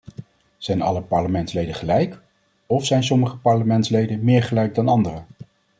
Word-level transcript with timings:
Zijn 0.57 0.81
alle 0.81 1.01
parlementsleden 1.01 1.73
gelijk 1.75 2.21
of 2.65 2.85
zijn 2.85 3.03
sommige 3.03 3.37
parlementsleden 3.37 4.23
meer 4.23 4.43
gelijk 4.43 4.75
dan 4.75 4.87
anderen? 4.87 5.25